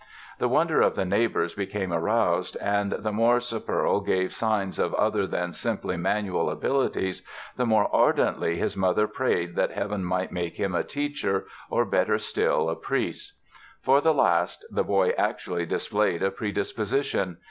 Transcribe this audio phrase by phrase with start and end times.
[0.39, 5.27] The wonder of the neighbors became aroused, and the more "Sepperl" gave signs of other
[5.27, 7.21] than simply manual abilities
[7.55, 12.17] the more ardently his mother prayed that heaven might make him a teacher or, better
[12.17, 13.33] still, a priest.
[13.83, 17.37] For the last, the boy actually displayed a predisposition.